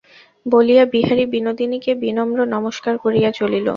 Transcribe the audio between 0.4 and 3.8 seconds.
বলিয়া বিহারী বিনোদিনীকে বিনম্র নমস্কার করিয়া চলিল।